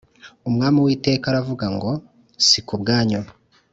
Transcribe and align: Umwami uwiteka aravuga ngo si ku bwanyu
Umwami 0.47 0.77
uwiteka 0.79 1.25
aravuga 1.29 1.65
ngo 1.75 1.91
si 2.47 2.59
ku 2.67 2.75
bwanyu 2.81 3.21